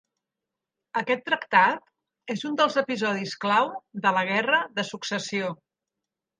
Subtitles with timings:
[1.01, 3.71] Aquest tractat és un dels episodis clau
[4.07, 5.57] de la Guerra de Successió.